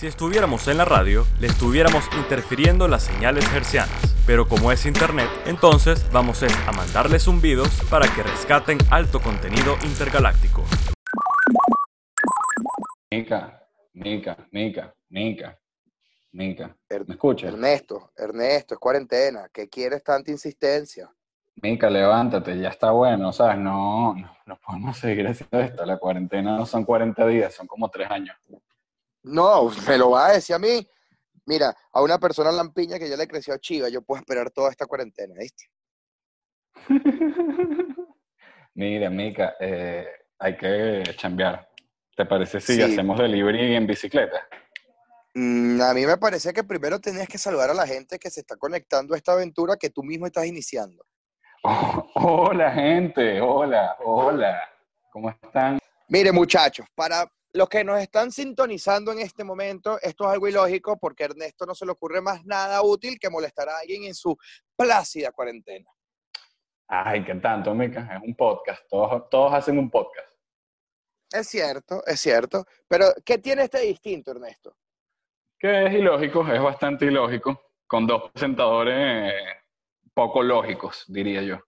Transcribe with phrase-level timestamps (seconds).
[0.00, 4.16] Si estuviéramos en la radio, le estuviéramos interfiriendo las señales hercianas.
[4.26, 10.64] Pero como es internet, entonces vamos a mandarles zumbidos para que rescaten alto contenido intergaláctico.
[13.10, 13.62] Mica,
[13.92, 15.60] Mica, Mica, Mica,
[16.32, 16.74] Mica.
[17.06, 17.52] ¿Me escuchas?
[17.52, 19.50] Ernesto, Ernesto, es cuarentena.
[19.52, 21.10] ¿Qué quieres tanta insistencia?
[21.56, 23.58] Mica, levántate, ya está bueno, ¿sabes?
[23.58, 25.84] No, no, no podemos seguir haciendo esto.
[25.84, 28.36] La cuarentena no son 40 días, son como 3 años.
[29.22, 30.86] No, me lo va a decir a mí.
[31.46, 34.86] Mira, a una persona lampiña que ya le creció chiva, yo puedo esperar toda esta
[34.86, 35.64] cuarentena, ¿viste?
[38.74, 40.06] Mira, Mica, eh,
[40.38, 41.68] hay que chambear.
[42.16, 42.82] ¿Te parece si Sí.
[42.82, 44.46] hacemos delivery en bicicleta?
[45.34, 48.40] Mm, a mí me parece que primero tenías que saludar a la gente que se
[48.40, 51.04] está conectando a esta aventura que tú mismo estás iniciando.
[51.62, 54.58] Oh, hola, gente, hola, hola.
[55.12, 55.78] ¿Cómo están?
[56.08, 60.98] Mire, muchachos, para los que nos están sintonizando en este momento, esto es algo ilógico
[60.98, 64.14] porque a Ernesto no se le ocurre más nada útil que molestar a alguien en
[64.14, 64.36] su
[64.76, 65.88] plácida cuarentena.
[66.88, 68.08] Ay, ¿qué tanto, Mica?
[68.16, 68.82] Es un podcast.
[68.88, 70.28] Todos, todos hacen un podcast.
[71.32, 72.64] Es cierto, es cierto.
[72.88, 74.76] Pero, ¿qué tiene este distinto, Ernesto?
[75.58, 79.32] Que es ilógico, es bastante ilógico, con dos presentadores
[80.12, 81.58] poco lógicos, diría yo.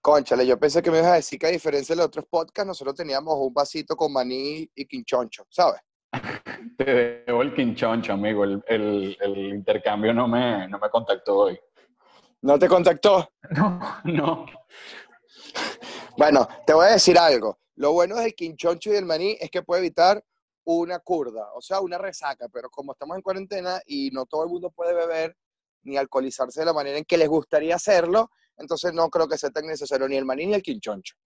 [0.00, 2.66] Conchale, yo pensé que me ibas a decir que a diferencia de los otros podcasts,
[2.66, 5.80] nosotros teníamos un vasito con maní y quinchoncho, ¿sabes?
[6.78, 8.44] Te debo el quinchoncho, amigo.
[8.44, 11.58] El, el- el intercambio no me, no me contactó hoy.
[12.42, 13.28] ¿No te contactó?
[13.56, 14.46] No, no.
[16.16, 17.58] Bueno, te voy a decir algo.
[17.76, 20.22] Lo bueno del quinchoncho y del maní es que puede evitar
[20.64, 24.50] una curda, o sea, una resaca, pero como estamos en cuarentena y no todo el
[24.50, 25.36] mundo puede beber
[25.82, 28.30] ni alcoholizarse de la manera en que les gustaría hacerlo,
[28.60, 31.16] entonces no creo que sea tan necesario ni el maní ni el quinchoncho.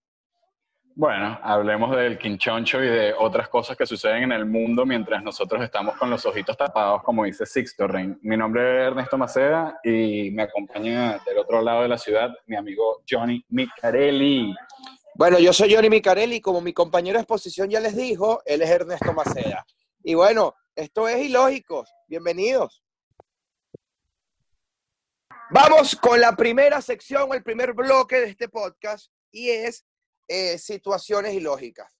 [0.97, 5.61] Bueno, hablemos del quinchoncho y de otras cosas que suceden en el mundo mientras nosotros
[5.65, 8.17] estamos con los ojitos tapados, como dice Sixto Rein.
[8.23, 12.55] Mi nombre es Ernesto Maceda y me acompaña del otro lado de la ciudad mi
[12.55, 14.55] amigo Johnny Micarelli.
[15.17, 18.63] Bueno, yo soy Johnny Micarelli y como mi compañero de exposición ya les dijo, él
[18.63, 19.67] es Ernesto Maceda.
[20.05, 21.93] Y bueno, esto es Ilógicos.
[22.07, 22.84] Bienvenidos.
[25.57, 29.87] Vamos con la primera sección, el primer bloque de este podcast y es
[30.27, 31.97] eh, situaciones ilógicas.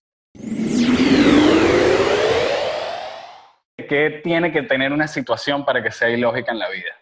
[3.77, 6.99] ¿Qué tiene que tener una situación para que sea ilógica en la vida?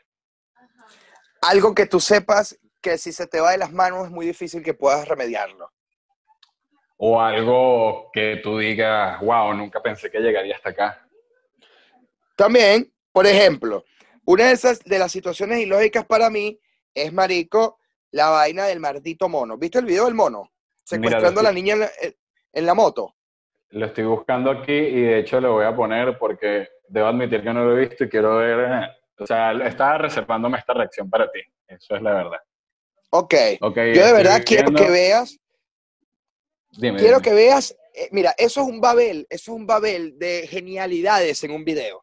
[1.42, 4.62] Algo que tú sepas que si se te va de las manos es muy difícil
[4.62, 5.72] que puedas remediarlo.
[6.98, 11.08] O algo que tú digas, wow, nunca pensé que llegaría hasta acá.
[12.36, 13.84] También, por ejemplo,
[14.26, 16.60] una de esas de las situaciones ilógicas para mí
[16.94, 17.80] es, marico,
[18.12, 19.58] la vaina del maldito mono.
[19.58, 20.52] ¿Viste el video del mono?
[20.84, 21.92] Secuestrando a la niña en la,
[22.54, 23.16] en la moto.
[23.70, 27.54] Lo estoy buscando aquí y de hecho lo voy a poner porque debo admitir que
[27.54, 31.40] no lo he visto y quiero ver, o sea, estaba reservándome esta reacción para ti.
[31.68, 32.40] Eso es la verdad.
[33.10, 33.34] Ok.
[33.62, 35.40] Ok, Yo de verdad quiero que veas,
[36.72, 37.30] Dime, quiero dime.
[37.30, 41.52] que veas, eh, mira, eso es un babel, eso es un babel de genialidades en
[41.52, 42.03] un video.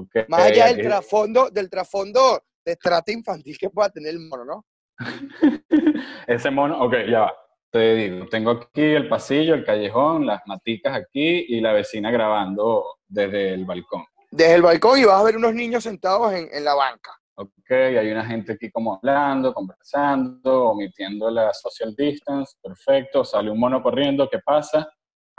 [0.00, 4.44] Ok, Más allá del trasfondo, del trasfondo de trata infantil que pueda tener el mono,
[4.44, 4.66] ¿no?
[6.26, 7.34] Ese mono, ok, ya va.
[7.70, 12.84] Te digo, tengo aquí el pasillo, el callejón, las maticas aquí y la vecina grabando
[13.06, 14.04] desde el balcón.
[14.30, 17.12] Desde el balcón y vas a ver unos niños sentados en, en la banca.
[17.36, 23.58] Ok, hay una gente aquí como hablando, conversando, omitiendo la social distance, perfecto, sale un
[23.58, 24.86] mono corriendo, ¿qué pasa?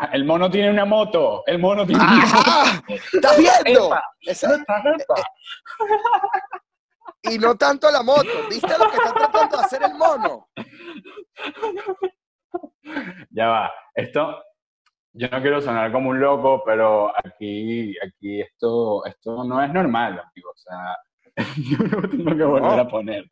[0.03, 2.83] Ah, el mono tiene una moto, el mono tiene una moto.
[3.13, 3.85] ¿Estás viendo?
[3.85, 5.15] Epa, Esa- epa, epa.
[7.31, 8.27] y no tanto la moto.
[8.49, 10.49] ¿Viste lo que está tratando de hacer el mono?
[13.29, 14.43] Ya va, esto,
[15.13, 20.19] yo no quiero sonar como un loco, pero aquí, aquí esto, esto no es normal,
[20.19, 20.97] amigo, o sea,
[21.57, 22.81] yo lo tengo que volver No.
[22.81, 23.29] a poner.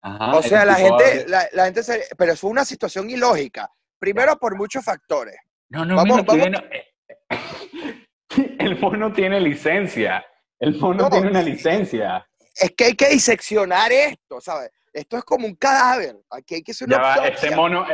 [0.00, 3.10] Ajá, O sea, este la tipo gente, la, la gente se, pero es una situación
[3.10, 3.68] ilógica.
[3.98, 5.34] Primero por muchos factores.
[5.70, 6.84] No, no, Vamos- eh,
[8.58, 10.24] El mono tiene licencia.
[10.58, 11.10] El mono No.
[11.10, 12.26] tiene una licencia.
[12.54, 14.70] Es que hay que diseccionar esto, ¿sabes?
[14.92, 16.16] Esto es como un cadáver.
[16.30, 17.86] Aquí hay que hacer una va, este mono,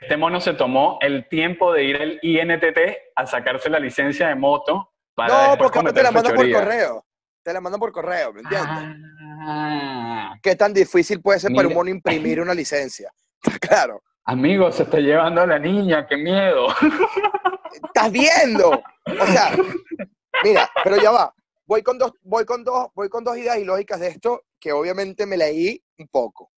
[0.00, 2.78] este mono se tomó el tiempo de ir al INTT
[3.16, 7.04] a sacarse la licencia de moto para No, porque te la mandan por correo.
[7.42, 8.96] Te la mandan por correo, ¿me entiendes?
[9.42, 13.10] Ah, ¿Qué tan difícil puede ser para un mono imprimir una licencia?
[13.60, 14.02] Claro.
[14.30, 16.68] Amigo, se está llevando a la niña, qué miedo.
[17.72, 18.70] ¿Estás viendo?
[18.70, 19.56] O sea,
[20.44, 21.34] mira, pero ya va.
[21.66, 25.26] Voy con dos, voy con dos, voy con dos ideas ilógicas de esto que obviamente
[25.26, 26.52] me leí un poco.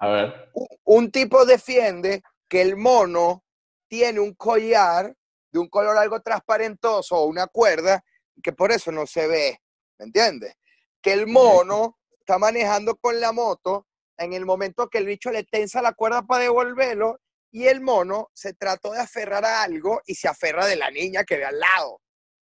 [0.00, 3.42] A ver, Un, un tipo defiende que el mono
[3.88, 5.14] tiene un collar
[5.50, 8.04] de un color algo transparentoso o una cuerda
[8.42, 9.60] que por eso no se ve,
[9.98, 10.56] ¿me entiendes?
[11.00, 13.86] Que el mono está manejando con la moto
[14.18, 17.18] en el momento que el bicho le tensa la cuerda para devolverlo
[17.50, 21.24] y el mono se trató de aferrar a algo y se aferra de la niña
[21.24, 22.00] que ve al lado,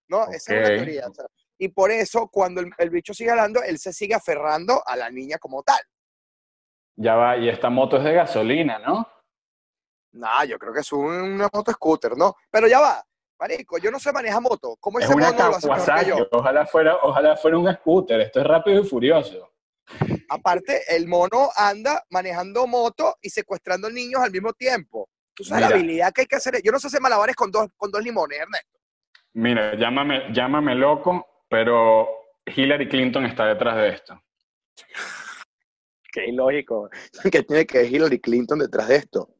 [0.08, 0.24] ¿no?
[0.30, 0.74] Esa es una Ok.
[0.76, 1.08] teoría.
[1.08, 1.26] o sea,
[1.58, 5.10] y por eso, cuando el, el bicho sigue hablando, él se sigue aferrando a la
[5.10, 5.80] niña como tal.
[6.96, 9.06] Ya va, y esta moto es de gasolina, ¿no?
[10.12, 12.34] Nah, yo creo que es un- una moto scooter, ¿no?
[12.50, 13.02] Pero ya va,
[13.38, 14.76] marico, yo no sé manejar moto.
[14.80, 16.10] ¿Cómo Es ese una mono lo hace mejor que Kawasaki.
[16.10, 16.28] yo?
[16.32, 18.20] Ojalá fuera, ojalá fuera un scooter.
[18.20, 19.51] Esto es rápido y furioso.
[20.28, 25.08] Aparte, el mono anda manejando moto y secuestrando niños al mismo tiempo.
[25.34, 25.78] Tú sabes la Mira.
[25.78, 26.60] habilidad que hay que hacer.
[26.62, 28.78] Yo no sé hacer malabares con dos, con dos limones, Ernesto.
[29.34, 32.08] Mira, llámame, llámame loco, pero
[32.44, 34.22] Hillary Clinton está detrás de esto.
[36.12, 36.90] Qué ilógico.
[37.32, 39.34] Que tiene que ver Hillary Clinton detrás de esto.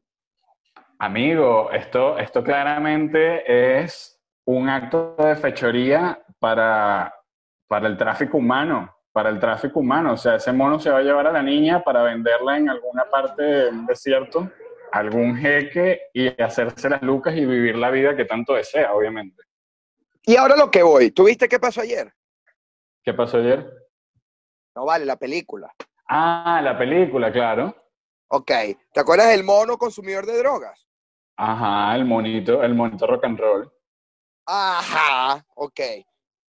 [0.99, 7.13] Amigo, esto, esto claramente es un acto de fechoría para,
[7.67, 10.13] para el tráfico humano, para el tráfico humano.
[10.13, 13.05] O sea, ese mono se va a llevar a la niña para venderla en alguna
[13.05, 14.51] parte del desierto,
[14.91, 19.43] a algún jeque y hacerse las lucas y vivir la vida que tanto desea, obviamente.
[20.25, 21.11] Y ahora lo que voy.
[21.11, 22.11] ¿Tú viste qué pasó ayer?
[23.03, 23.71] ¿Qué pasó ayer?
[24.75, 25.71] No vale, la película.
[26.07, 27.75] Ah, la película, claro.
[28.29, 28.51] Ok.
[28.91, 30.87] ¿Te acuerdas del mono consumidor de drogas?
[31.37, 33.71] Ajá, el monito, el monito rock and roll.
[34.45, 35.45] Ajá.
[35.55, 35.79] Ok.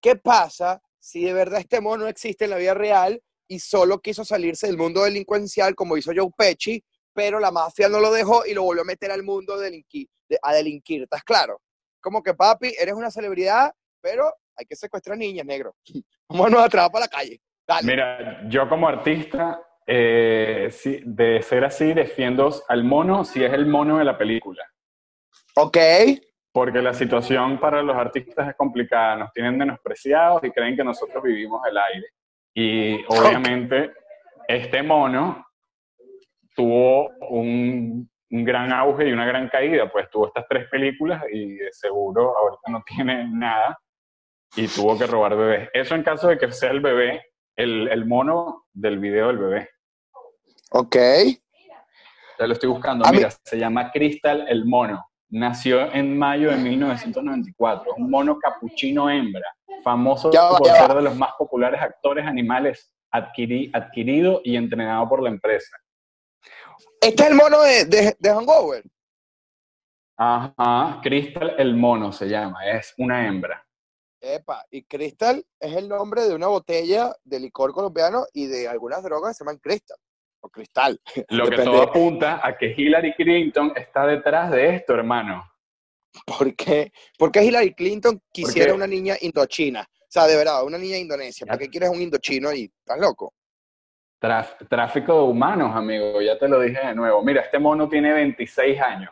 [0.00, 4.25] ¿Qué pasa si de verdad este mono existe en la vida real y solo quiso
[4.25, 8.55] salirse del mundo delincuencial como hizo Joe Pesci, pero la mafia no lo dejó y
[8.55, 11.03] lo volvió a meter al mundo delinqui- de- a delinquir?
[11.03, 11.61] ¿Estás claro?
[12.01, 13.71] Como que, papi, eres una celebridad,
[14.01, 15.77] pero hay que secuestrar niñas, negro.
[16.27, 17.39] Vámonos a trabajar para la calle.
[17.69, 17.87] Dale.
[17.87, 23.67] Mira, yo como artista, eh, sí, de ser así, defiendo al mono si es el
[23.67, 24.65] mono de la película.
[25.57, 25.77] Ok.
[26.55, 29.17] Porque la situación para los artistas es complicada.
[29.17, 32.06] Nos tienen menospreciados y creen que nosotros vivimos el aire.
[32.55, 33.93] Y obviamente,
[34.47, 35.45] este mono
[36.55, 39.91] tuvo un, un gran auge y una gran caída.
[39.91, 43.77] Pues tuvo estas tres películas y de seguro ahorita no tiene nada
[44.55, 45.71] y tuvo que robar bebés.
[45.75, 49.71] Eso en caso de que sea el bebé, el, el mono del video del bebé.
[50.71, 50.97] Ok.
[52.39, 53.05] Ya lo estoy buscando.
[53.05, 55.05] A mí- Mira, se llama Crystal el mono.
[55.45, 57.93] Nació en mayo de 1994.
[57.93, 59.43] Es un mono capuchino hembra,
[59.83, 65.09] famoso Ya va, por ser de los más populares actores animales adquiri- adquirido y entrenado
[65.09, 65.77] por la empresa.
[67.01, 68.85] Este es el mono de, de, de Hangover.
[70.17, 72.65] Ajá, Crystal el mono se llama.
[72.71, 73.67] Es una hembra.
[74.21, 79.03] Epa, y Crystal es el nombre de una botella de licor colombiano y de algunas
[79.03, 79.99] drogas que se llaman Crystal.
[80.44, 81.00] O Cristal.
[81.31, 85.43] Lo que todo apunta a que Hillary Clinton está detrás de esto, hermano.
[86.26, 86.93] ¿Por qué?
[87.19, 89.81] ¿Por qué Hillary Clinton quisiera una niña indochina?
[89.81, 91.46] O sea, de verdad, una niña indonesia.
[91.46, 91.58] ¿Por Ya.
[91.61, 93.32] qué quieres un indochino y estás loco?
[94.20, 96.20] Traf- tráfico de humanos, amigo.
[96.20, 97.23] Ya te lo dije de nuevo.
[97.25, 99.11] Mira, este mono tiene 26 años.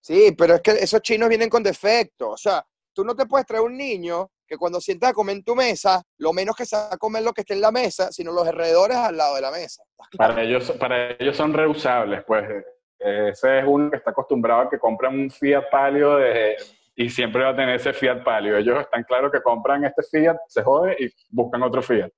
[0.00, 2.34] Sí, pero es que esos chinos vienen con defectos.
[2.34, 5.44] O sea, tú no te puedes traer un niño que cuando sientas a comer en
[5.44, 8.10] tu mesa, lo menos que se va a comer lo que esté en la mesa,
[8.10, 9.82] sino los alrededores al lado de la mesa.
[10.16, 12.64] Para ellos, para ellos son reusables, pues.
[12.98, 16.56] Ese es uno que está acostumbrado a que compran un Fiat Palio de-
[16.96, 18.56] y siempre va a tener ese Fiat Palio.
[18.56, 22.10] Ellos están claros que compran este Fiat, se jode y buscan otro Fiat.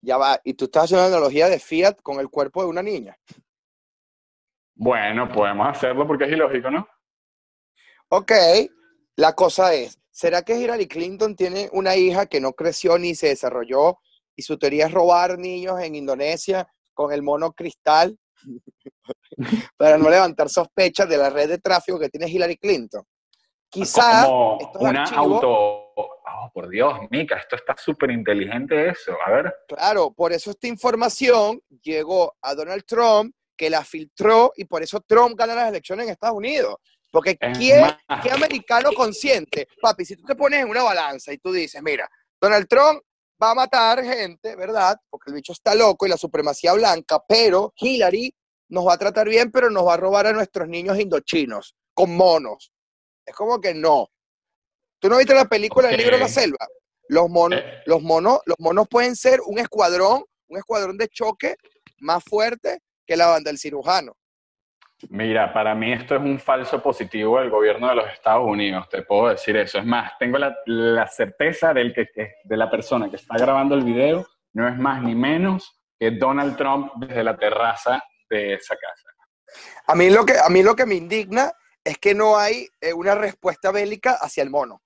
[0.00, 2.82] Ya va, y tú estás haciendo una analogía de Fiat con el cuerpo de una
[2.82, 3.16] niña.
[4.74, 6.88] Bueno, podemos hacerlo porque es ilógico, ¿no?
[8.08, 8.32] Ok,
[9.16, 13.28] la cosa es, ¿será que Hillary Clinton tiene una hija que no creció ni se
[13.28, 14.00] desarrolló
[14.34, 18.18] y su teoría es robar niños en Indonesia con el mono cristal
[19.76, 23.04] para no levantar sospechas de la red de tráfico que tiene Hillary Clinton?
[23.68, 25.84] Quizá Como estos una archivos- auto...
[26.40, 29.12] Oh, por Dios, Mica, esto está súper inteligente eso.
[29.24, 29.54] A ver.
[29.68, 35.00] Claro, por eso esta información llegó a Donald Trump, que la filtró y por eso
[35.00, 36.76] Trump gana las elecciones en Estados Unidos.
[37.10, 37.84] Porque ¿quién,
[38.22, 39.68] ¿qué americano consciente?
[39.80, 42.08] Papi, si tú te pones en una balanza y tú dices, mira,
[42.40, 43.00] Donald Trump
[43.42, 44.96] va a matar gente, ¿verdad?
[45.08, 48.34] Porque el bicho está loco y la supremacía blanca, pero Hillary
[48.68, 52.14] nos va a tratar bien, pero nos va a robar a nuestros niños indochinos con
[52.14, 52.72] monos.
[53.24, 54.08] Es como que no.
[55.00, 56.66] ¿Tú no viste la película El libro de la selva?
[57.08, 57.82] Los monos, Eh.
[57.86, 61.56] los monos, los monos pueden ser un escuadrón, un escuadrón de choque
[62.00, 64.17] más fuerte que la banda del cirujano.
[65.10, 69.02] Mira, para mí esto es un falso positivo del gobierno de los Estados Unidos, te
[69.02, 69.78] puedo decir eso.
[69.78, 73.76] Es más, tengo la, la certeza del que, que- de la persona que está grabando
[73.76, 78.74] el video no es más ni menos que Donald Trump desde la terraza de esa
[78.76, 79.08] casa.
[79.86, 81.52] A mí lo que, a mí lo que me indigna
[81.84, 84.82] es que no hay eh, una respuesta bélica hacia el mono.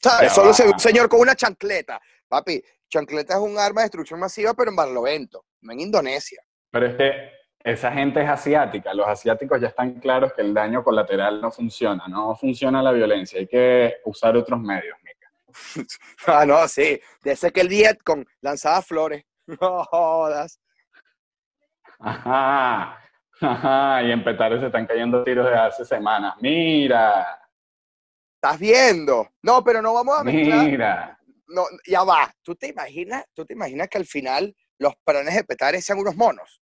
[0.00, 0.28] ¿Sabes?
[0.28, 0.74] Ya Solo se ve va.
[0.76, 2.00] un señor con una chancleta.
[2.28, 6.40] Papi, chancleta es un arma de destrucción masiva, pero en Barlovento, no en Indonesia.
[6.70, 8.94] Pero es que esa gente es asiática.
[8.94, 12.06] Los asiáticos ya están claros que el daño colateral no funciona.
[12.08, 13.40] No funciona la violencia.
[13.40, 15.18] Hay que usar otros medios, Mica.
[16.26, 17.00] Ah, no, sí.
[17.22, 19.24] De ese que el Vietcong lanzaba flores.
[19.60, 20.60] No jodas.
[21.98, 22.98] Ajá.
[23.40, 24.02] Ajá.
[24.02, 26.34] Y en Petare se están cayendo tiros de hace semanas.
[26.40, 27.40] Mira.
[28.34, 29.26] ¿Estás viendo?
[29.42, 30.66] No, pero no vamos a mezclar.
[30.66, 31.18] Mira.
[31.46, 32.30] No, ya va.
[32.42, 36.14] ¿Tú te imaginas, tú te imaginas que al final los planes de Petare sean unos
[36.14, 36.60] monos?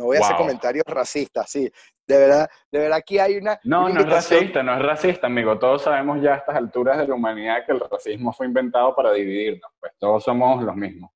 [0.00, 1.70] No voy a hacer comentarios racistas, sí.
[2.06, 3.60] De verdad, de verdad aquí hay una.
[3.64, 5.58] No, una no es racista, no es racista, amigo.
[5.58, 9.12] Todos sabemos ya a estas alturas de la humanidad que el racismo fue inventado para
[9.12, 9.70] dividirnos.
[9.78, 11.10] Pues todos somos los mismos.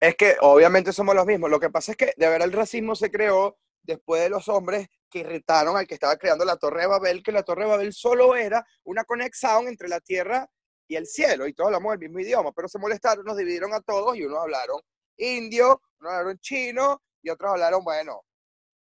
[0.00, 1.50] Es que obviamente somos los mismos.
[1.50, 4.88] Lo que pasa es que de verdad el racismo se creó después de los hombres
[5.10, 7.92] que irritaron al que estaba creando la Torre de Babel, que la Torre de Babel
[7.92, 10.48] solo era una conexión entre la tierra
[10.88, 13.80] y el cielo, y todos hablamos el mismo idioma, pero se molestaron, nos dividieron a
[13.80, 14.80] todos y unos hablaron
[15.18, 18.22] indio, unos hablaron chino y otros hablaron, bueno,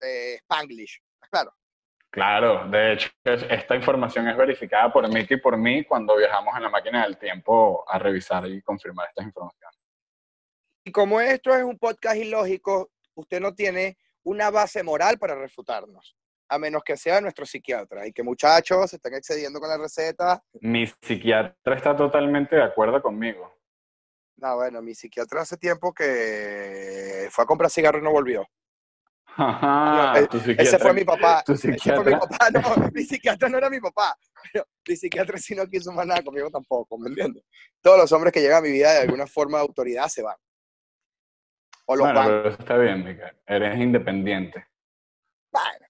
[0.00, 1.00] eh, spanglish.
[1.30, 1.52] Claro.
[2.10, 6.54] Claro, de hecho, es- esta información es verificada por Mickey y por mí cuando viajamos
[6.56, 9.78] en la máquina del tiempo a revisar y confirmar estas informaciones.
[10.84, 16.14] Y como esto es un podcast ilógico, usted no tiene una base moral para refutarnos,
[16.48, 18.06] a menos que sea nuestro psiquiatra.
[18.06, 20.40] Y que muchachos se están excediendo con la receta.
[20.60, 23.53] Mi psiquiatra está totalmente de acuerdo conmigo.
[24.36, 28.46] No, bueno, mi psiquiatra hace tiempo que fue a comprar cigarros y no volvió.
[29.36, 31.42] Ajá, No, tu Ese fue mi papá.
[31.46, 32.18] Ese fue mi psiquiatra.
[32.20, 32.48] papá.
[32.52, 34.16] No, mi psiquiatra no era mi papá.
[34.52, 37.44] Pero mi psiquiatra sí no quiso más nada conmigo tampoco, ¿me entiendes?
[37.80, 40.36] Todos los hombres que llegan a mi vida de alguna forma de autoridad se van.
[41.86, 42.28] O los Bueno, van.
[42.28, 43.34] pero está bien, Mica.
[43.46, 44.66] Eres independiente.
[45.50, 45.86] Bueno,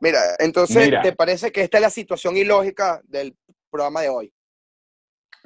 [0.00, 1.02] mira, entonces, Mira.
[1.02, 3.36] ¿te parece que esta es la situación ilógica del
[3.70, 4.34] programa de hoy?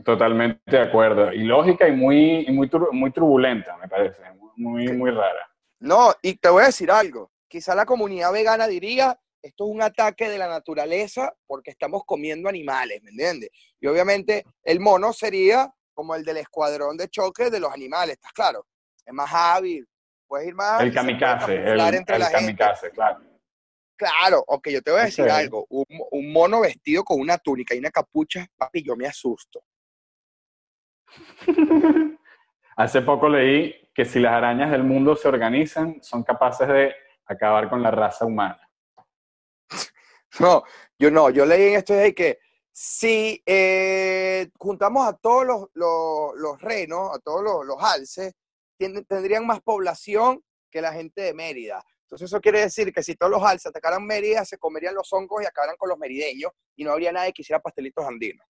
[0.04, 1.32] Totalmente de acuerdo.
[1.32, 4.22] Y lógica y muy, y muy, muy turbulenta, me parece.
[4.56, 5.50] Muy, muy rara.
[5.80, 7.30] No, y te voy a decir algo.
[7.48, 12.48] Quizá la comunidad vegana diría, esto es un ataque de la naturaleza porque estamos comiendo
[12.48, 13.50] animales, ¿me entiendes?
[13.80, 18.32] Y obviamente el mono sería como el del escuadrón de choque de los animales, ¿estás
[18.32, 18.66] claro?
[19.04, 19.86] Es más hábil,
[20.26, 20.80] puedes ir más...
[20.82, 22.56] El kamikaze, el, entre el la gente.
[22.56, 23.20] kamikaze, claro.
[23.96, 25.66] Claro, ok, yo te voy a decir algo.
[25.70, 29.64] Un, un mono vestido con una túnica y una capucha, papi, yo me asusto.
[32.76, 36.94] Hace poco leí que si las arañas del mundo se organizan, son capaces de
[37.26, 38.60] acabar con la raza humana.
[40.40, 40.62] No,
[40.98, 42.38] yo no, yo leí en esto de que
[42.70, 48.34] si eh, juntamos a todos los, los, renos, a todos los, los alces,
[48.78, 51.82] tendrían más población que la gente de Mérida.
[52.02, 55.42] Entonces eso quiere decir que si todos los alces atacaran Mérida, se comerían los hongos
[55.42, 58.46] y acabaran con los merideños y no habría nadie que hiciera pastelitos andinos.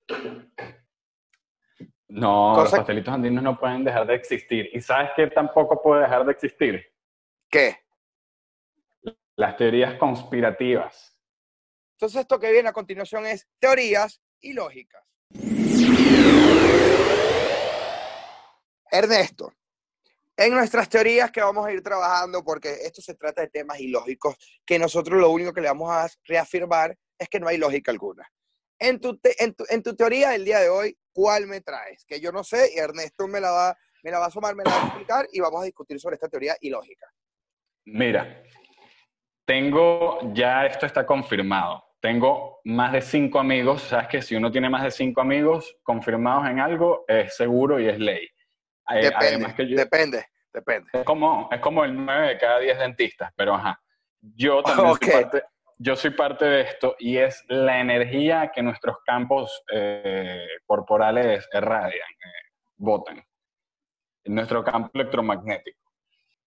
[2.08, 4.70] No, Cosa- los pastelitos andinos no pueden dejar de existir.
[4.72, 6.82] ¿Y sabes qué tampoco puede dejar de existir?
[7.50, 7.76] ¿Qué?
[9.36, 11.14] Las teorías conspirativas.
[11.96, 15.02] Entonces esto que viene a continuación es teorías ilógicas.
[18.90, 19.52] Ernesto,
[20.36, 24.36] en nuestras teorías que vamos a ir trabajando, porque esto se trata de temas ilógicos,
[24.64, 28.26] que nosotros lo único que le vamos a reafirmar es que no hay lógica alguna.
[28.78, 32.04] En tu, te- en tu, en tu teoría del día de hoy, ¿cuál me traes?
[32.06, 34.64] Que yo no sé y Ernesto me la va, me la va a asomar, me
[34.64, 37.06] la va a explicar y vamos a discutir sobre esta teoría ilógica.
[37.86, 38.42] Mira,
[39.44, 41.84] tengo, ya esto está confirmado.
[42.00, 43.82] Tengo más de cinco amigos.
[43.82, 47.88] Sabes que si uno tiene más de cinco amigos confirmados en algo, es seguro y
[47.88, 48.24] es ley.
[48.90, 50.88] Eh, Depende, además que yo, depende, depende.
[50.92, 53.82] es como, es como el 9 de cada 10 dentistas, pero ajá.
[54.20, 55.42] Yo también soy, parte,
[55.78, 61.92] yo soy parte de esto y es la energía que nuestros campos eh, corporales irradian,
[61.92, 63.22] eh, botan.
[64.24, 65.78] Nuestro campo electromagnético.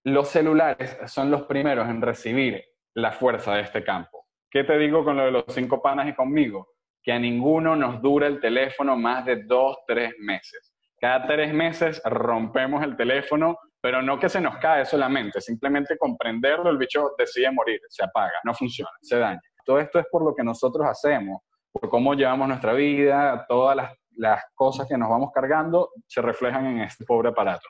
[0.03, 4.27] Los celulares son los primeros en recibir la fuerza de este campo.
[4.49, 6.73] ¿Qué te digo con lo de los cinco panas y conmigo?
[7.01, 10.73] Que a ninguno nos dura el teléfono más de dos, tres meses.
[10.99, 16.69] Cada tres meses rompemos el teléfono, pero no que se nos cae solamente, simplemente comprenderlo,
[16.69, 19.41] el bicho decide morir, se apaga, no funciona, se daña.
[19.65, 23.93] Todo esto es por lo que nosotros hacemos, por cómo llevamos nuestra vida, todas las,
[24.15, 27.67] las cosas que nos vamos cargando se reflejan en este pobre aparato.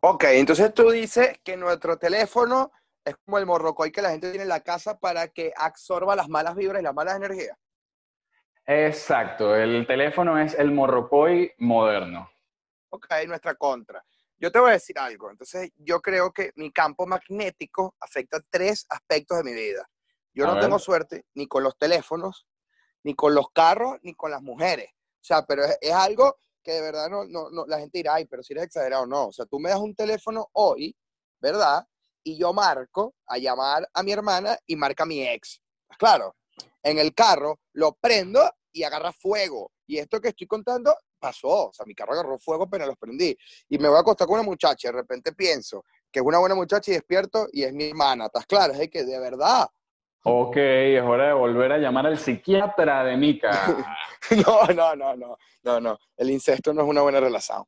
[0.00, 2.70] Ok, entonces tú dices que nuestro teléfono
[3.04, 6.28] es como el morrocoy que la gente tiene en la casa para que absorba las
[6.28, 7.56] malas vibras y las malas energías.
[8.66, 12.28] Exacto, el teléfono es el morrocoy moderno.
[12.90, 14.02] Ok, nuestra contra.
[14.38, 15.30] Yo te voy a decir algo.
[15.30, 19.88] Entonces, yo creo que mi campo magnético afecta tres aspectos de mi vida.
[20.34, 20.64] Yo A no ver.
[20.64, 22.46] tengo suerte ni con los teléfonos,
[23.02, 24.90] ni con los carros, ni con las mujeres.
[24.92, 28.14] O sea, pero es, es algo que de verdad no, no, no, la gente dirá,
[28.14, 29.28] ay, pero si eres exagerado, no.
[29.28, 30.94] O sea, tú me das un teléfono hoy,
[31.40, 31.86] ¿verdad?
[32.22, 35.62] Y yo marco a llamar a mi hermana y marca a mi ex.
[35.98, 36.36] Claro,
[36.82, 39.72] en el carro lo prendo y agarra fuego.
[39.86, 41.68] Y esto que estoy contando pasó.
[41.68, 43.36] O sea, mi carro agarró fuego apenas los prendí.
[43.68, 44.88] Y me voy a acostar con una muchacha.
[44.88, 48.26] De repente pienso que es una buena muchacha y despierto y es mi hermana.
[48.26, 48.72] ¿Estás claro?
[48.72, 49.68] Es que de verdad.
[50.22, 53.50] Ok, es hora de volver a llamar al psiquiatra de Mica.
[54.46, 55.98] no, no, no, no, no, no.
[56.16, 57.64] El incesto no es una buena relación.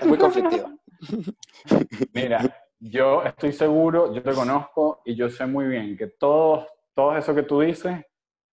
[0.00, 0.72] Es muy conflictiva.
[2.14, 2.40] Mira,
[2.78, 7.34] yo estoy seguro, yo te conozco y yo sé muy bien que todo, todo eso
[7.34, 8.04] que tú dices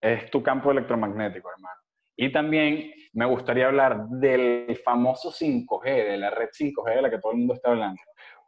[0.02, 1.79] es tu campo electromagnético, hermano.
[2.22, 7.18] Y también me gustaría hablar del famoso 5G, de la red 5G de la que
[7.18, 8.02] todo el mundo está hablando.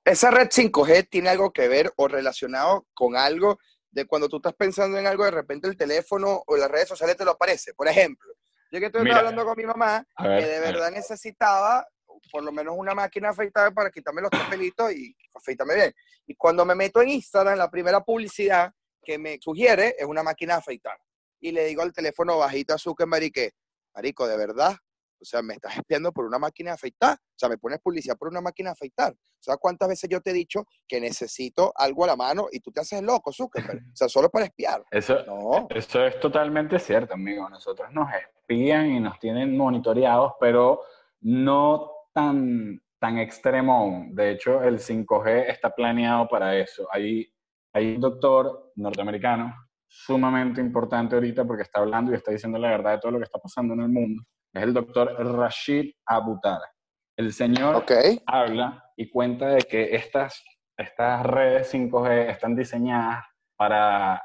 [0.03, 3.59] Esa red 5G tiene algo que ver o relacionado con algo
[3.89, 7.15] de cuando tú estás pensando en algo, de repente el teléfono o las redes sociales
[7.15, 7.73] te lo aparece.
[7.73, 8.33] Por ejemplo,
[8.73, 11.87] yo que estoy hablando con mi mamá, que de verdad necesitaba
[12.29, 15.93] por lo menos una máquina afeitada para quitarme los pelitos y afeitarme bien.
[16.27, 20.55] Y cuando me meto en Instagram, la primera publicidad que me sugiere es una máquina
[20.55, 20.99] afeitada.
[21.41, 23.51] Y le digo al teléfono bajito a Zuckerberg que,
[23.95, 24.75] marico, de verdad,
[25.21, 27.13] o sea, me estás espiando por una máquina de afeitar.
[27.13, 29.11] O sea, me pones publicidad por una máquina de afeitar.
[29.13, 32.59] O sea, ¿cuántas veces yo te he dicho que necesito algo a la mano y
[32.59, 33.81] tú te haces loco, Zuckerberg?
[33.91, 34.83] O sea, solo para espiar.
[34.89, 35.67] Eso, no.
[35.69, 37.49] eso es totalmente cierto, amigo.
[37.49, 40.81] Nosotros nos espían y nos tienen monitoreados, pero
[41.21, 44.15] no tan, tan extremo aún.
[44.15, 46.87] De hecho, el 5G está planeado para eso.
[46.91, 47.31] Hay,
[47.73, 49.53] hay un doctor norteamericano
[49.93, 53.25] sumamente importante ahorita porque está hablando y está diciendo la verdad de todo lo que
[53.25, 56.71] está pasando en el mundo es el doctor Rashid Abutara.
[57.17, 57.85] El señor
[58.25, 60.43] habla y cuenta de que estas,
[60.77, 64.21] estas redes 5G están diseñadas para,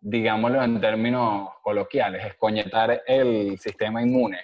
[0.00, 4.40] digámoslo en términos coloquiales, escoñetar el sistema inmune.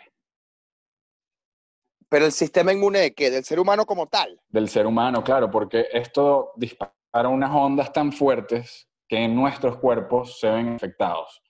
[2.08, 3.30] Pero el sistema inmune de qué?
[3.30, 4.38] ¿Del ser humano como tal?
[4.48, 10.48] Del ser humano, claro, porque esto dispara unas ondas tan fuertes que nuestros cuerpos se
[10.48, 11.42] ven afectados.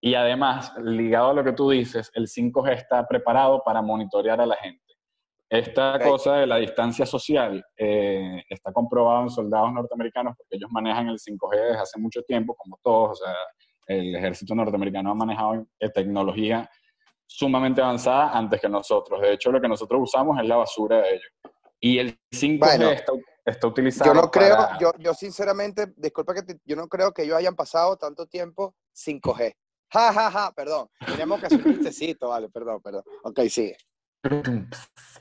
[0.00, 4.46] Y además, ligado a lo que tú dices, el 5G está preparado para monitorear a
[4.46, 4.82] la gente.
[5.46, 11.08] Esta cosa de la distancia social eh, está comprobado en soldados norteamericanos porque ellos manejan
[11.08, 13.20] el 5G desde hace mucho tiempo, como todos.
[13.20, 13.34] O sea,
[13.86, 16.70] el ejército norteamericano ha manejado eh, tecnología
[17.26, 19.20] sumamente avanzada antes que nosotros.
[19.20, 21.32] De hecho, lo que nosotros usamos es la basura de ellos.
[21.80, 23.12] Y el 5G está,
[23.44, 24.12] está, utilizado.
[24.12, 27.96] Yo no creo, yo, yo sinceramente, disculpa que yo no creo que ellos hayan pasado
[27.96, 29.54] tanto tiempo 5G.
[29.92, 30.88] Ja, ja, ja, perdón.
[31.04, 33.02] Tenemos que hacer un chistecito, vale, perdón, perdón.
[33.24, 33.76] Ok, sigue.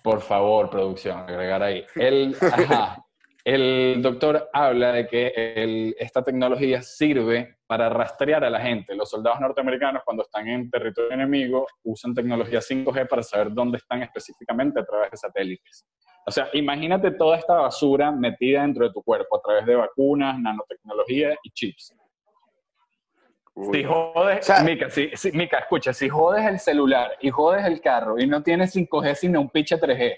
[0.04, 1.86] Por favor, producción, agregar ahí.
[1.96, 3.06] El, ajá,
[3.44, 8.96] el doctor habla de que esta tecnología sirve para rastrear a la gente.
[8.96, 14.02] Los soldados norteamericanos, cuando están en territorio enemigo, usan tecnología 5G para saber dónde están
[14.02, 15.86] específicamente a través de satélites.
[16.26, 20.40] O sea, imagínate toda esta basura metida dentro de tu cuerpo a través de vacunas,
[20.40, 21.96] nanotecnología y chips.
[23.72, 24.52] Si jodes,
[25.34, 29.42] Mica, escucha, si jodes el celular y jodes el carro y no tienes 5G sino
[29.42, 30.18] un pinche 3G,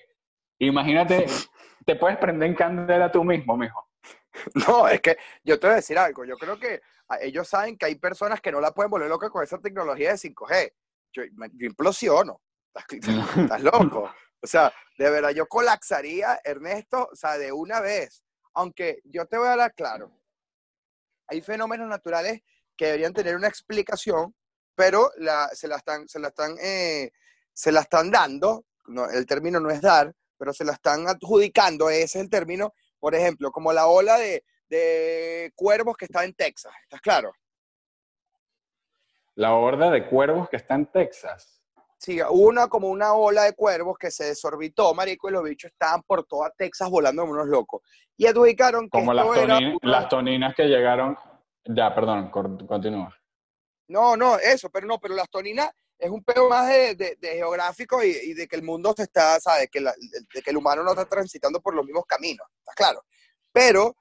[0.60, 1.26] imagínate,
[1.86, 3.91] te puedes prender en candela tú mismo, mijo.
[4.68, 6.26] No, es que yo te voy a decir algo.
[6.26, 6.82] Yo creo que
[7.22, 10.18] ellos saben que hay personas que no la pueden volver loca con esa tecnología de
[10.18, 10.74] 5G.
[11.14, 11.24] Yo,
[11.60, 12.42] implosiono.
[12.74, 12.86] ¿Estás,
[13.38, 14.12] estás loco.
[14.44, 18.24] O sea, de verdad, yo colapsaría, Ernesto, o sea, de una vez.
[18.56, 20.12] Aunque yo te voy a dar claro,
[21.28, 22.42] hay fenómenos naturales
[22.76, 24.36] que deberían tener una explicación,
[24.76, 27.12] pero la, se, la están, se, la están, eh,
[27.54, 31.90] se la están dando, no, el término no es dar, pero se la están adjudicando,
[31.90, 36.34] ese es el término, por ejemplo, como la ola de, de cuervos que está en
[36.34, 37.34] Texas, ¿estás claro?
[39.36, 41.62] La horda de cuervos que está en Texas.
[41.98, 46.02] Sí, una, como una ola de cuervos que se desorbitó, marico, y los bichos estaban
[46.04, 47.82] por toda Texas volando como unos locos.
[48.18, 49.28] Y adjudicaron que como las,
[49.82, 51.18] las toninas que llegaron
[51.66, 53.16] ya, perdón, continúa.
[53.88, 55.70] No, no, eso, pero no, pero las toninas
[56.02, 59.70] es un pedo más de, geográfico y, de que el mundo se está, ¿sabes?
[59.72, 63.06] Que de que el humano no está transitando por los mismos caminos, está claro.
[63.52, 63.96] Pero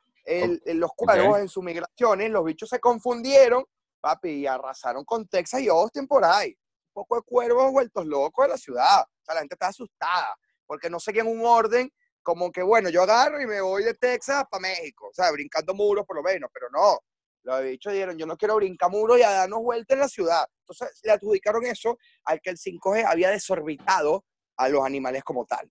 [0.65, 3.67] los cuervos en sus migraciones, los bichos se confundieron,
[4.01, 6.57] papi, y arrasaron con Texas y Austin por ahí.
[6.89, 9.03] Un poco de cuervos vueltos locos de la ciudad.
[9.03, 10.35] O sea, la gente está asustada
[10.67, 14.45] porque no seguían un orden como que, bueno, yo agarro y me voy de Texas
[14.51, 16.99] para México, o sea, brincando muros por lo menos, pero no
[17.43, 20.47] los dicho dijeron, yo no quiero brincar muro y a darnos vuelta en la ciudad.
[20.61, 24.25] Entonces le adjudicaron eso al que el 5G había desorbitado
[24.57, 25.71] a los animales como tal.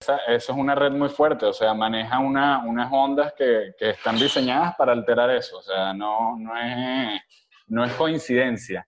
[0.00, 4.16] Eso es una red muy fuerte, o sea, maneja una, unas ondas que, que, están
[4.16, 7.20] diseñadas para alterar eso, o sea, no, no, es,
[7.66, 8.86] no es coincidencia.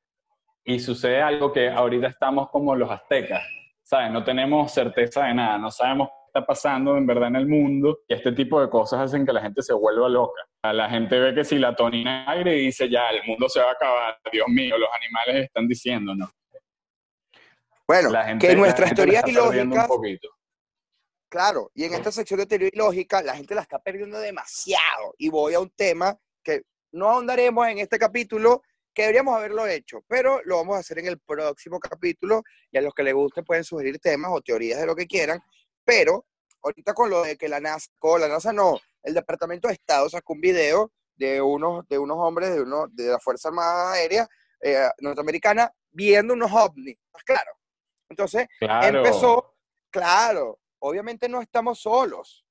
[0.63, 3.43] y sucede algo que ahorita estamos como los aztecas,
[3.83, 4.13] ¿sabes?
[4.13, 8.14] No tenemos certeza de nada, no sabemos está pasando en verdad en el mundo y
[8.14, 10.43] este tipo de cosas hacen que la gente se vuelva loca.
[10.62, 13.71] La gente ve que si la tonina aire y dice ya, el mundo se va
[13.71, 16.31] a acabar, Dios mío, los animales están diciendo, ¿no?
[17.87, 19.88] Bueno, La gente, que nuestras teorías ilógicas,
[21.29, 25.14] claro, y en esta sección de teoría ilógica, la gente la está perdiendo demasiado.
[25.19, 26.62] Y voy a un tema que
[26.93, 28.62] no ahondaremos en este capítulo,
[28.95, 32.45] que deberíamos haberlo hecho, pero lo vamos a hacer en el próximo capítulo.
[32.71, 35.40] Y a los que les guste pueden sugerir temas o teorías de lo que quieran.
[35.85, 36.27] Pero
[36.62, 40.09] ahorita con lo de que la NASA, con la NASA no, el Departamento de Estado
[40.09, 44.29] sacó un video de unos, de unos hombres de, uno, de la Fuerza Armada Aérea
[44.62, 46.97] eh, norteamericana viendo unos ovnis.
[47.07, 47.51] ¿Estás claro?
[48.09, 48.99] Entonces, Claro.
[48.99, 49.55] empezó,
[49.90, 52.45] claro, obviamente no estamos solos.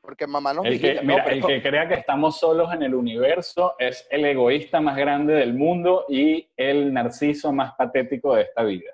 [0.00, 1.08] Porque mamá nos El que, vigila, ¿no?
[1.12, 4.96] mira, Pero- el que crea que estamos solos en el universo es el egoísta más
[4.96, 8.90] grande del mundo y el narciso más patético de esta vida.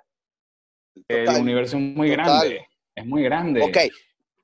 [1.07, 2.25] El Total, universo es muy total.
[2.25, 2.67] grande.
[2.95, 3.61] Es muy grande.
[3.61, 3.77] Ok,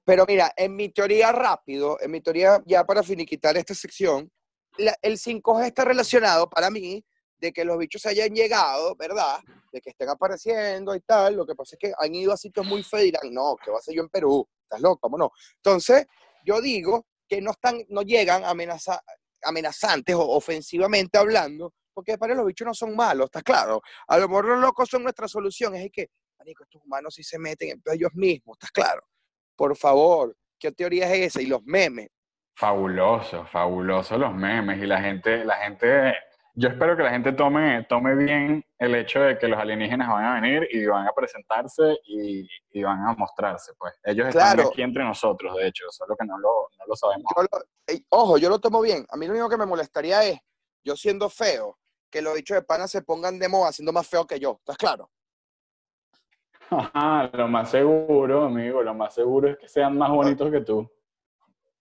[0.05, 4.31] pero mira, en mi teoría rápido, en mi teoría ya para finiquitar esta sección,
[4.77, 7.03] el 5G está relacionado para mí
[7.37, 9.39] de que los bichos hayan llegado, ¿verdad?
[9.71, 11.35] De que estén apareciendo y tal.
[11.35, 13.71] Lo que pasa es que han ido a sitios muy feos y dirán, no, ¿qué
[13.71, 14.47] va a hacer yo en Perú?
[14.63, 14.99] ¿Estás loco?
[15.01, 15.31] ¿Cómo no?
[15.57, 16.05] Entonces,
[16.45, 19.01] yo digo que no, están, no llegan amenaza,
[19.43, 23.81] amenazantes o ofensivamente hablando, porque para los bichos no son malos, ¿estás claro?
[24.07, 27.39] A lo mejor los locos son nuestra solución, es que, marico, estos humanos sí se
[27.39, 29.03] meten en ellos mismos, ¿estás claro?
[29.55, 31.41] Por favor, ¿qué teoría es esa?
[31.41, 32.09] Y los memes.
[32.57, 36.13] Fabuloso, fabuloso los memes y la gente, la gente,
[36.53, 40.23] yo espero que la gente tome, tome bien el hecho de que los alienígenas van
[40.25, 43.93] a venir y van a presentarse y, y van a mostrarse, pues.
[44.03, 47.25] Ellos están aquí entre nosotros, de hecho, solo que no lo, no lo sabemos.
[47.35, 49.05] Yo lo- ey, ojo, yo lo tomo bien.
[49.09, 50.39] A mí lo único que me molestaría es,
[50.83, 51.77] yo siendo feo,
[52.09, 54.77] que los bichos de pana se pongan de moda siendo más feo que yo, ¿estás
[54.77, 55.11] claro?
[56.69, 60.89] Ajá, lo más seguro, amigo, lo más seguro es que sean más bonitos que tú.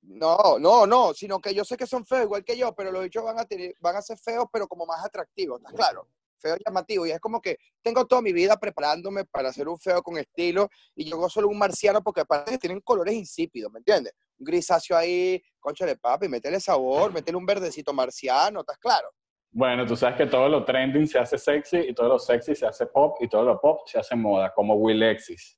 [0.03, 3.03] No, no, no, sino que yo sé que son feos igual que yo, pero los
[3.03, 6.09] bichos van a, tener, van a ser feos, pero como más atractivos, ¿estás claro?
[6.39, 7.07] Feo llamativo.
[7.07, 10.69] Y es como que tengo toda mi vida preparándome para hacer un feo con estilo
[10.95, 14.13] y yo solo un marciano porque que tienen colores insípidos, ¿me entiendes?
[14.39, 19.09] Un grisáceo ahí, concha de papi, métele sabor, métele un verdecito marciano, ¿estás claro?
[19.57, 22.67] Bueno, tú sabes que todo lo trending se hace sexy y todo lo sexy se
[22.67, 25.57] hace pop y todo lo pop se hace moda, como Willexis.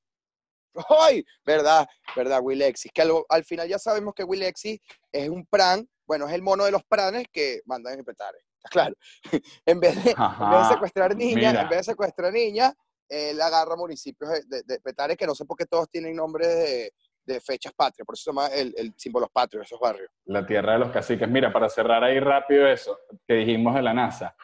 [1.00, 1.24] ¡Ay!
[1.46, 1.88] ¿Verdad?
[2.14, 2.40] ¿Verdad?
[2.42, 2.92] Willexis.
[2.92, 4.78] Que al, al final ya sabemos que Willexis
[5.10, 8.42] es un pran, bueno, es el mono de los pranes que mandan petares.
[8.58, 8.94] ¿Está claro?
[9.66, 11.62] en, vez de, en vez de secuestrar niñas, mira.
[11.62, 12.74] en vez de secuestrar niñas,
[13.08, 16.48] él agarra municipios de, de- de petares que no sé por qué todos tienen nombres
[16.48, 16.92] de,
[17.26, 20.08] de fechas patrias, por eso se llama el, el símbolo patrio de esos barrios.
[20.24, 21.28] La tierra de los caciques.
[21.28, 24.34] Mira, para cerrar ahí rápido eso que dijimos de la NASA.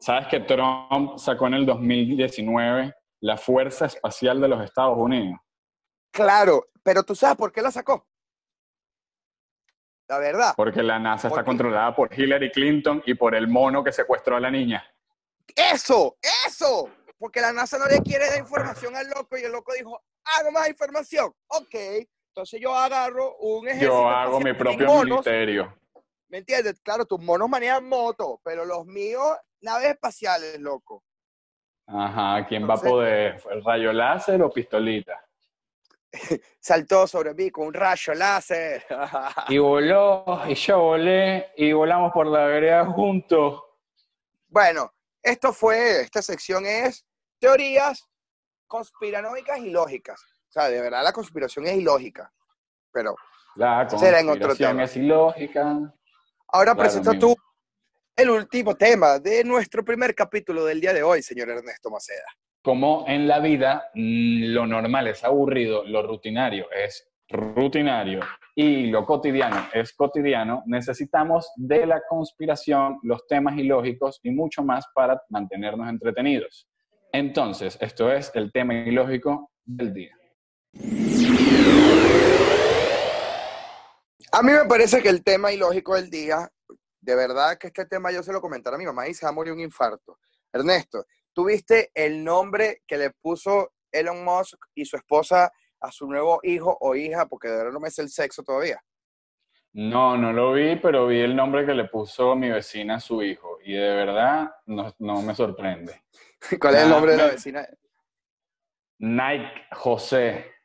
[0.00, 5.38] ¿Sabes que Trump sacó en el 2019 la Fuerza Espacial de los Estados Unidos?
[6.12, 8.06] Claro, pero tú sabes por qué la sacó.
[10.08, 10.54] La verdad.
[10.56, 14.40] Porque la NASA está controlada por Hillary Clinton y por el mono que secuestró a
[14.40, 14.84] la niña.
[15.54, 16.88] Eso, eso.
[17.18, 20.00] Porque la NASA no le quiere dar información al loco y el loco dijo,
[20.38, 21.32] hago más información.
[21.48, 21.74] Ok,
[22.38, 23.90] entonces yo agarro un ejército.
[23.90, 25.76] Yo hago mi propio monos, ministerio.
[26.28, 26.78] ¿Me entiendes?
[26.82, 31.02] Claro, tus monos manejan moto, pero los míos, naves espaciales, loco.
[31.88, 33.42] Ajá, ¿quién va a poder?
[33.50, 35.20] ¿El rayo láser o pistolita?
[36.60, 38.86] Saltó sobre mí con un rayo láser.
[39.48, 43.64] Y voló, y yo volé, y volamos por la vereda juntos.
[44.46, 44.92] bueno,
[45.24, 47.04] esto fue, esta sección es
[47.40, 48.08] teorías
[48.68, 50.37] conspiranoicas y lógicas.
[50.48, 52.32] O sea, de verdad la conspiración es ilógica.
[52.92, 53.14] Pero
[53.56, 54.84] La Será en otro conspiración tema.
[54.84, 55.62] es ilógica.
[56.48, 57.36] ahora Claro, presenta tú
[58.16, 62.26] el último tema de nuestro primer capítulo del día de hoy, señor Ernesto Maceda.
[62.62, 68.20] Como en la vida mm, lo normal es aburrido, lo rutinario es rutinario
[68.54, 74.86] y lo cotidiano es cotidiano, necesitamos de la conspiración, los temas ilógicos y mucho más
[74.94, 76.68] para mantenernos entretenidos.
[77.12, 80.17] Entonces, esto es el tema ilógico del día.
[84.30, 86.48] A mí me parece que el tema ilógico del día,
[87.00, 89.30] de verdad que este tema yo se lo comentara a mi mamá y se va
[89.30, 90.18] a morir un infarto.
[90.52, 95.50] Ernesto, ¿tú viste el nombre que le puso Elon Musk y su esposa
[95.80, 97.26] a su nuevo hijo o hija?
[97.26, 98.80] Porque de verdad no me sé el sexo todavía.
[99.72, 103.22] No, no lo vi, pero vi el nombre que le puso mi vecina a su
[103.22, 106.02] hijo y de verdad no, no me sorprende.
[106.60, 107.68] ¿Cuál es el nombre de la vecina?
[108.98, 110.57] Nike José,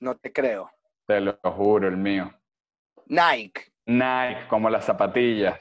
[0.00, 0.70] No te creo.
[1.06, 2.32] te lo juro, el mío.
[3.06, 3.72] Nike.
[3.86, 5.58] Nike, como las zapatillas.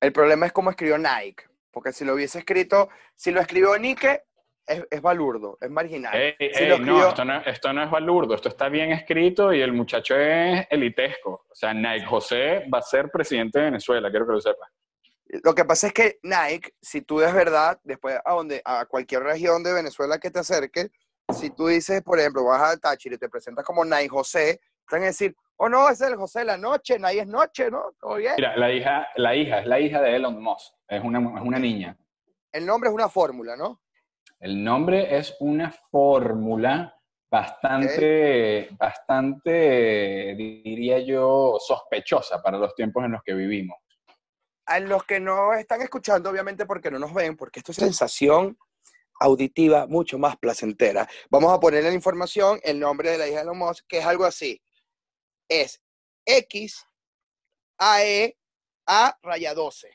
[0.00, 1.44] El problema es cómo escribió Nike.
[1.70, 4.22] porque si lo hubiese escrito, si lo escribió Nike,
[4.66, 6.14] es, es balurdo, es marginal.
[6.16, 9.60] Ey, Si ey, no, esto no, esto no es balurdo, esto está bien escrito y
[9.60, 11.44] el muchacho es elitesco.
[11.50, 14.70] O sea, Nike José va a ser presidente de Venezuela, quiero que lo sepas.
[15.44, 19.22] Lo que pasa es que Nike, si tú de verdad, después a, donde, a cualquier
[19.24, 20.90] región de Venezuela que te acerque,
[21.34, 24.96] si tú dices, por ejemplo, vas a Táchira y te presentas como Nike José, te
[24.96, 27.70] van a decir, oh no, ese es el José de la noche, Nike es noche,
[27.70, 27.94] ¿no?
[27.98, 28.34] Todo bien.
[28.36, 31.58] Mira, la hija, la hija es la hija de Elon Musk, es una, es una
[31.58, 31.96] niña.
[32.52, 33.82] El nombre es una fórmula, ¿no?
[34.38, 36.94] El nombre es una fórmula
[37.30, 43.76] bastante, bastante, diría yo, sospechosa para los tiempos en los que vivimos.
[44.66, 48.56] A los que no están escuchando, obviamente porque no nos ven, porque esto es sensación
[49.20, 51.08] auditiva mucho más placentera.
[51.30, 53.98] Vamos a poner en la información el nombre de la hija de Elon Musk, que
[53.98, 54.62] es algo así.
[55.48, 55.80] Es
[56.24, 56.84] X
[57.78, 58.36] A E
[58.86, 59.90] A raya 12.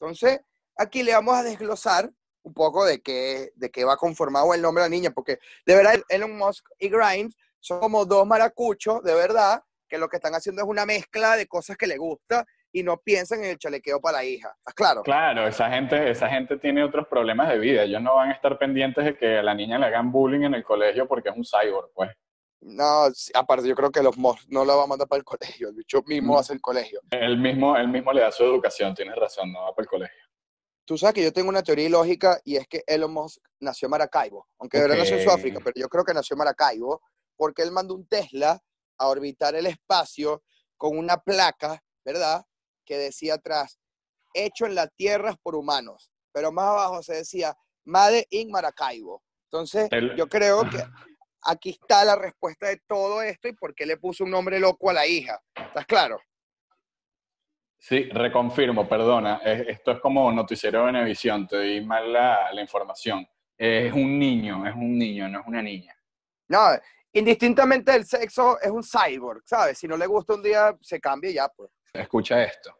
[0.00, 0.40] Entonces,
[0.76, 2.10] aquí le vamos a desglosar
[2.42, 5.76] un poco de qué, de qué va conformado el nombre de la niña, porque de
[5.76, 10.34] verdad Elon Musk y Grimes son como dos maracuchos, de verdad, que lo que están
[10.34, 14.00] haciendo es una mezcla de cosas que le gusta y no piensan en el chalequeo
[14.00, 14.54] para la hija.
[14.58, 15.02] ¿Estás claro?
[15.02, 17.82] Claro, esa gente, esa gente tiene otros problemas de vida.
[17.82, 20.54] Ellos no van a estar pendientes de que a la niña le hagan bullying en
[20.54, 22.10] el colegio porque es un cyborg, pues.
[22.64, 25.24] No, aparte yo creo que los Musk no la va a mandar para el
[25.60, 26.38] colegio, el bicho mismo Mm.
[26.38, 27.00] hace el colegio.
[27.10, 30.22] Él mismo, él mismo le da su educación, tienes razón, no va para el colegio.
[30.84, 33.90] Tú sabes que yo tengo una teoría ilógica y es que Elon Musk nació en
[33.90, 35.22] Maracaibo, aunque de verdad nació en.
[35.24, 37.02] Sudáfrica, pero yo creo que nació en Maracaibo
[37.36, 38.58] porque él mandó un Tesla
[38.98, 40.42] a orbitar el espacio
[40.76, 42.44] con una placa, ¿verdad?
[42.84, 43.78] Que decía atrás,
[44.34, 49.22] hecho en la Tierra por humanos, pero más abajo se decía, Made in Maracaibo.
[49.50, 50.78] Entonces, El- yo creo que
[51.42, 54.90] aquí está la respuesta de todo esto y por qué le puso un nombre loco
[54.90, 55.40] a la hija.
[55.54, 56.20] ¿Estás claro?
[57.78, 59.40] Sí, reconfirmo, perdona.
[59.44, 63.26] es- Esto es como noticiero de Venevisión, te di mal la, la información.
[63.58, 65.94] Es un niño, es un niño, no es una niña.
[66.48, 66.68] No,
[67.12, 69.78] indistintamente del sexo, es un cyborg, ¿sabes?
[69.78, 71.70] Si no le gusta un día, se cambia y ya, pues.
[71.94, 72.74] Escucha esto.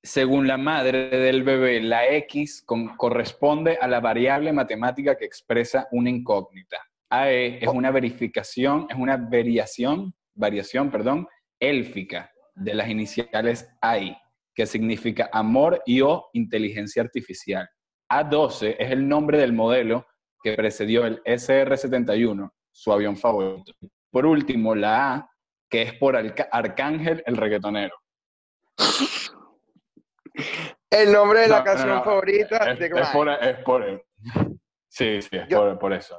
[0.00, 2.64] Según la madre del bebé, la X
[2.96, 6.78] corresponde a la variable matemática que expresa una incógnita.
[7.10, 11.26] AE es una verificación, es una variación, variación, perdón,
[11.58, 14.16] élfica de las iniciales AI,
[14.54, 17.68] que significa amor y o inteligencia artificial.
[18.08, 20.06] A12 es el nombre del modelo
[20.40, 23.72] que precedió el SR-71, su avión favorito.
[24.10, 25.30] Por último, la A,
[25.76, 27.94] que es por Arcángel el reggaetonero.
[30.88, 33.06] El nombre de la No, canción no, no, favorita Es, de es Grime.
[33.12, 34.06] por, es por-
[34.88, 36.18] Sí, sí, es Yo- por, por eso.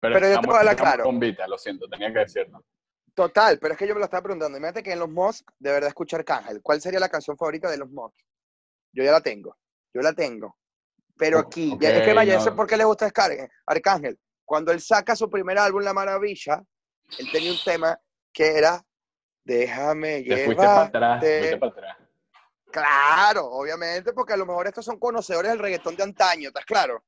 [0.00, 1.04] Pero, Pero yo te a hablar claro.
[1.04, 2.64] con Vita, lo siento, tenía que decirlo.
[3.14, 4.56] Total, pero es que yo me lo estaba preguntando.
[4.56, 6.62] Imagínate que en los Musk, de verdad, escuchar Arcángel.
[6.62, 8.16] ¿Cuál sería la canción favorita de los Musk?
[8.92, 9.54] Yo ya la tengo.
[9.92, 10.56] Yo la tengo.
[11.18, 14.18] Pero aquí, ya- es que vaya, eso es porque le gusta Scar- Arcángel.
[14.46, 16.62] Cuando él saca su primer álbum, La Maravilla,
[17.18, 17.98] él tenía un tema
[18.32, 18.82] que era
[19.44, 21.96] Déjame Te fuiste para atrás, te fuiste para atrás.
[22.72, 27.04] Claro, obviamente, porque a lo mejor estos son conocedores del reggaetón de antaño, ¿estás claro?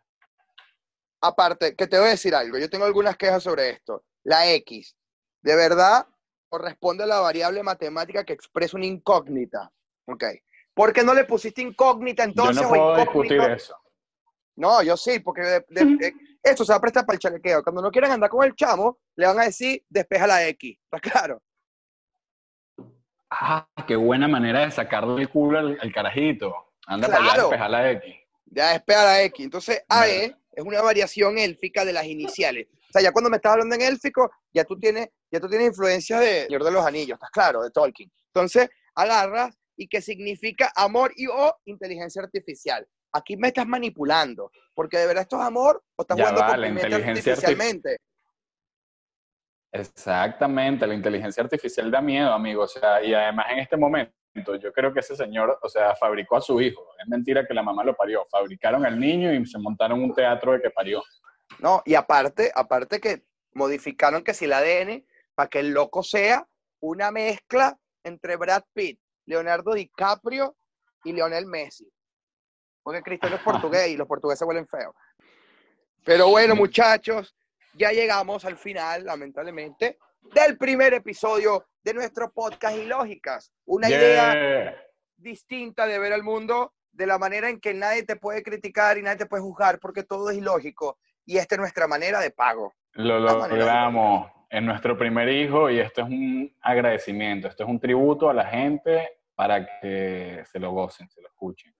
[1.20, 4.04] Aparte, que te voy a decir algo, yo tengo algunas quejas sobre esto.
[4.24, 4.94] La X,
[5.40, 6.06] de verdad,
[6.48, 9.72] corresponde a la variable matemática que expresa una incógnita.
[10.06, 10.24] Ok.
[10.74, 13.76] ¿Por qué no le pusiste incógnita Yo entonces no o puedo discutir eso.
[14.56, 17.62] No, yo sí, porque de- de- de- esto se va a prestar para el chalequeo.
[17.62, 20.78] Cuando no quieran andar con el chamo, le van a decir, despeja la X.
[20.92, 21.42] ¿Está claro?
[23.30, 26.54] Ah, qué buena manera de sacarle el culo al, al carajito.
[26.86, 27.48] Anda para allá a Claro.
[27.48, 28.14] despejar la X.
[28.46, 29.44] Ya despeja la X.
[29.44, 32.68] Entonces, AE es una variación élfica de las iniciales.
[32.72, 35.68] O sea, ya cuando me estás hablando en élfico, ya tú tienes, ya tú tienes
[35.68, 37.62] influencia de Señor de los Anillos, ¿estás claro?
[37.62, 38.12] De Tolkien.
[38.32, 42.86] Entonces, agarras y que significa amor y o inteligencia artificial.
[43.16, 46.48] Aquí me estás manipulando, porque de verdad esto es amor o estás Ya jugando va,
[46.50, 47.96] con la inteligencia artif- artificialmente.
[49.72, 52.62] Exactamente, la inteligencia artificial da miedo, amigo.
[52.64, 54.12] O sea, y además en este momento,
[54.60, 56.82] yo creo que ese señor, o sea, fabricó a su hijo.
[57.00, 58.26] Es mentira que la mamá lo parió.
[58.30, 61.02] Fabricaron al niño y se montaron un teatro de que parió.
[61.60, 66.48] No, y aparte, aparte que modificaron que si el ADN para que el loco sea
[66.80, 70.56] una mezcla entre Brad Pitt, Leonardo DiCaprio
[71.04, 71.88] y Lionel Messi.
[72.84, 74.94] Porque Cristiano es portugués y los portugueses huelen feo.
[76.04, 77.34] Pero bueno, muchachos,
[77.72, 79.98] ya llegamos al final, lamentablemente,
[80.34, 83.52] del primer episodio de nuestro podcast Ilógicas.
[83.64, 84.76] Una idea
[85.16, 89.02] distinta de ver al mundo, de la manera en que nadie te puede criticar y
[89.02, 90.98] nadie te puede juzgar porque todo es ilógico.
[91.24, 92.74] Y esta es nuestra manera de pago.
[92.92, 98.28] Lo logramos en nuestro primer hijo y esto es un agradecimiento, esto es un tributo
[98.28, 101.74] a la gente para que se lo gocen, se lo escuchen.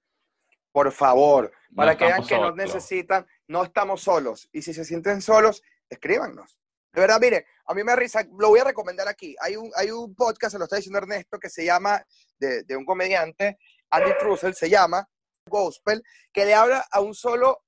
[0.75, 4.49] Por favor, No para que vean que nos necesitan, no estamos solos.
[4.51, 6.59] Y si se sienten solos, escríbanos.
[6.93, 9.37] De verdad, mire, a mí me da risa, lo voy a recomendar aquí.
[9.41, 12.05] Hay un, hay un podcast, se lo está diciendo Ernesto, que se llama,
[12.41, 13.57] de, de un comediante,
[13.89, 15.09] Andy Trussell, se llama
[15.47, 17.63] Gospel, que le habla a un solo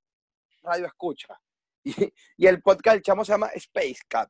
[0.61, 1.39] radio escucha.
[1.85, 4.29] Y, y el podcast del chamo se llama Space Cat,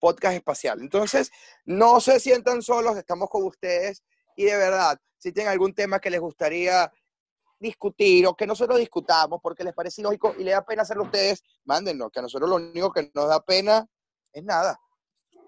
[0.00, 0.80] podcast espacial.
[0.80, 1.30] Entonces,
[1.66, 4.02] no se sientan solos, estamos con ustedes.
[4.34, 6.90] Y de verdad, si tienen algún tema que les gustaría
[7.58, 11.06] discutir o que nosotros discutamos porque les parece ilógico y les da pena hacerlo a
[11.06, 13.86] ustedes, mándennos, que a nosotros lo único que nos da pena
[14.32, 14.78] es nada.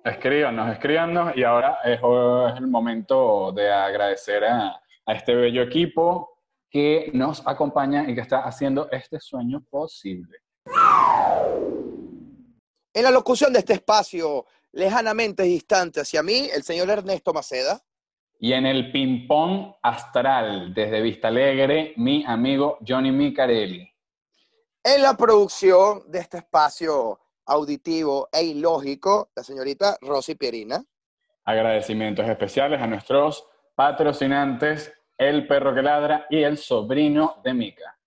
[0.04, 6.38] Escríbanos, escríbanos y ahora es, es el momento de agradecer a, a este bello equipo
[6.70, 10.38] que nos acompaña y que está haciendo este sueño posible.
[12.92, 17.80] En la locución de este espacio, lejanamente distante hacia mí, el señor Ernesto Maceda.
[18.42, 23.86] Y en el ping-pong astral desde Vista Alegre, mi amigo Johnny Micarelli.
[24.82, 30.82] En la producción de este espacio auditivo e ilógico, la señorita Rosy Pierina.
[31.44, 37.98] Agradecimientos especiales a nuestros patrocinantes, El Perro que Ladra y El Sobrino de Mica.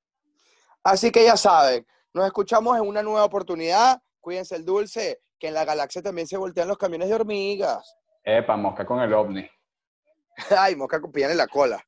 [0.84, 4.02] Así que ya saben, nos escuchamos en una nueva oportunidad.
[4.19, 7.96] Cuídense el dulce, que en la galaxia también se voltean los camiones de hormigas.
[8.24, 9.48] Epa, mosca con el ovni.
[10.58, 11.84] Ay, mosca con en la cola.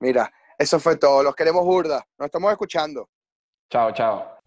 [0.00, 1.22] Mira, eso fue todo.
[1.22, 2.04] Los queremos burda.
[2.18, 3.08] Nos estamos escuchando.
[3.70, 4.41] Chao, chao.